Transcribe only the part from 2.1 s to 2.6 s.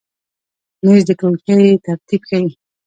ښیي.